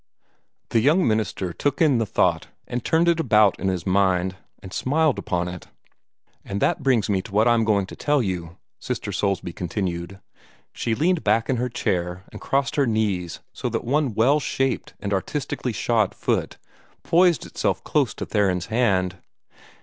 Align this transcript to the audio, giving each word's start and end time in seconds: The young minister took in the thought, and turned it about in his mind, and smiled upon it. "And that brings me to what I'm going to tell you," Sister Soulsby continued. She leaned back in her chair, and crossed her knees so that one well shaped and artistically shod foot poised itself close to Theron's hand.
The 0.69 0.79
young 0.79 1.07
minister 1.07 1.53
took 1.53 1.79
in 1.79 1.99
the 1.99 2.07
thought, 2.07 2.47
and 2.67 2.83
turned 2.83 3.07
it 3.07 3.19
about 3.19 3.59
in 3.59 3.67
his 3.67 3.85
mind, 3.85 4.35
and 4.63 4.73
smiled 4.73 5.19
upon 5.19 5.47
it. 5.47 5.67
"And 6.43 6.59
that 6.59 6.81
brings 6.81 7.07
me 7.07 7.21
to 7.21 7.31
what 7.31 7.47
I'm 7.47 7.63
going 7.63 7.85
to 7.85 7.95
tell 7.95 8.19
you," 8.23 8.57
Sister 8.79 9.11
Soulsby 9.11 9.53
continued. 9.53 10.19
She 10.73 10.95
leaned 10.95 11.23
back 11.23 11.51
in 11.51 11.57
her 11.57 11.69
chair, 11.69 12.23
and 12.31 12.41
crossed 12.41 12.77
her 12.77 12.87
knees 12.87 13.41
so 13.53 13.69
that 13.69 13.83
one 13.85 14.15
well 14.15 14.39
shaped 14.39 14.95
and 14.99 15.13
artistically 15.13 15.71
shod 15.71 16.15
foot 16.15 16.57
poised 17.03 17.45
itself 17.45 17.83
close 17.83 18.15
to 18.15 18.25
Theron's 18.25 18.65
hand. 18.73 19.17